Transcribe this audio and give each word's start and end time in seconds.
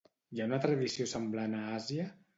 Hi 0.35 0.39
ha 0.43 0.47
una 0.49 0.59
tradició 0.63 1.05
semblant 1.13 1.55
a 1.59 1.63
Àsia? 1.81 2.09